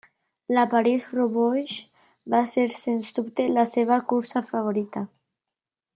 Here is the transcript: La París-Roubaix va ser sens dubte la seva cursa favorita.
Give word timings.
La 0.57 0.61
París-Roubaix 0.69 1.75
va 2.35 2.41
ser 2.55 2.65
sens 2.85 3.13
dubte 3.19 3.47
la 3.59 3.69
seva 3.75 4.03
cursa 4.15 4.45
favorita. 4.53 5.09